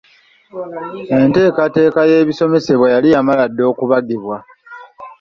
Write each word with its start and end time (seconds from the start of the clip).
Enteekateeka 1.17 2.01
y’ebisomesebwa 2.09 2.87
yali 2.95 3.07
yamala 3.13 3.43
dda 3.51 3.63
okubagibwa. 3.71 4.37